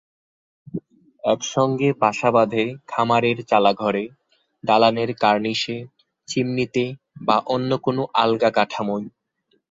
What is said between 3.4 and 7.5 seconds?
চালাঘরে, দালানের কার্নিশে, চিমনিতে, বা